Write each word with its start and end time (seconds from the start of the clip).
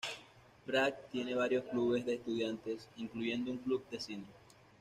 Pratt 0.65 1.11
tiene 1.11 1.35
varios 1.35 1.63
clubes 1.65 2.03
de 2.07 2.15
estudiantes, 2.15 2.89
incluyendo 2.97 3.51
un 3.51 3.59
Club 3.59 3.87
de 3.91 3.99
Cine. 3.99 4.25